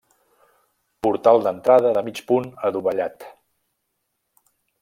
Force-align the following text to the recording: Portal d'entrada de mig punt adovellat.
Portal 1.07 1.43
d'entrada 1.47 1.93
de 1.99 2.05
mig 2.09 2.23
punt 2.31 2.49
adovellat. 2.71 3.29